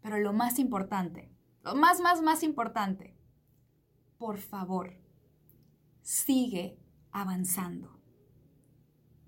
Pero 0.00 0.18
lo 0.18 0.32
más 0.32 0.58
importante, 0.58 1.30
lo 1.62 1.74
más, 1.76 2.00
más, 2.00 2.20
más 2.20 2.42
importante, 2.42 3.16
por 4.18 4.38
favor, 4.38 4.98
sigue 6.02 6.78
avanzando. 7.10 7.93